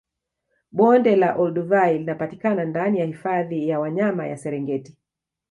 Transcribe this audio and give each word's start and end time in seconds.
Bonde 0.79 1.15
la 1.17 1.35
Olduvai 1.37 1.97
linapatikana 1.99 2.65
ndani 2.65 2.99
ya 2.99 3.05
hifadhi 3.05 3.69
ya 3.69 3.79
wanyama 3.79 4.27
ya 4.27 4.37
Serengeti 4.37 4.97